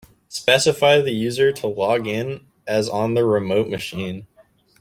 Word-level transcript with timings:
Specify 0.29 0.99
the 1.01 1.11
user 1.11 1.51
to 1.51 1.67
log 1.67 2.07
in 2.07 2.47
as 2.65 2.89
on 2.89 3.13
the 3.13 3.23
remote 3.23 3.67
machine. 3.69 4.25